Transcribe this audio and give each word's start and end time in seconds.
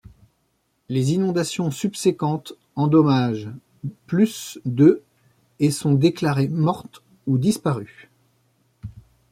Les 0.89 1.13
inondations 1.13 1.69
subséquentes 1.69 2.53
endommagent 2.75 3.51
plus 4.07 4.57
de 4.65 5.03
et 5.59 5.69
sont 5.69 5.93
déclarées 5.93 6.47
mortes 6.47 7.03
ou 7.27 7.37
disparues. 7.37 8.09